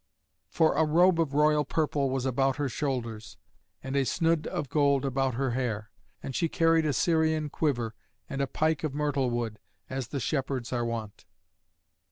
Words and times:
For 0.49 0.73
a 0.73 0.83
robe 0.83 1.19
of 1.19 1.35
royal 1.35 1.63
purple 1.63 2.09
was 2.09 2.25
about 2.25 2.55
her 2.55 2.67
shoulders, 2.67 3.37
and 3.83 3.95
a 3.95 4.03
snood 4.03 4.47
of 4.47 4.67
gold 4.67 5.05
about 5.05 5.35
her 5.35 5.51
hair; 5.51 5.91
and 6.23 6.33
she 6.35 6.49
carried 6.49 6.87
a 6.87 6.91
Syrian 6.93 7.49
quiver 7.51 7.93
and 8.27 8.41
a 8.41 8.47
pike 8.47 8.83
of 8.83 8.95
myrtle 8.95 9.29
wood, 9.29 9.59
as 9.91 10.07
the 10.07 10.19
shepherds 10.19 10.73
are 10.73 10.85
wont. 10.85 11.25